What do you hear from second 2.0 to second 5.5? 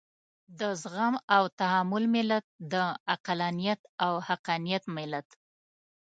ملت، د عقلانيت او حقانيت ملت.